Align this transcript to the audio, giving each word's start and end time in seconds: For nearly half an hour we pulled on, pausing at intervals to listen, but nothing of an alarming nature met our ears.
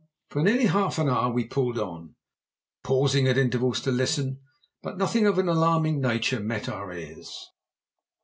For 0.31 0.41
nearly 0.41 0.65
half 0.65 0.97
an 0.97 1.07
hour 1.07 1.31
we 1.31 1.45
pulled 1.45 1.77
on, 1.77 2.15
pausing 2.83 3.27
at 3.27 3.37
intervals 3.37 3.81
to 3.81 3.91
listen, 3.91 4.41
but 4.81 4.97
nothing 4.97 5.27
of 5.27 5.37
an 5.37 5.47
alarming 5.47 6.01
nature 6.01 6.39
met 6.39 6.67
our 6.67 6.91
ears. 6.91 7.51